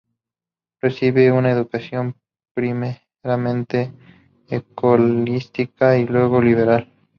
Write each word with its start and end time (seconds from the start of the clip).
Recibió 0.81 1.35
una 1.35 1.51
educación 1.51 2.15
primeramente 2.55 3.93
escolástica 4.47 5.95
y 5.99 6.07
luego 6.07 6.41
liberal. 6.41 6.91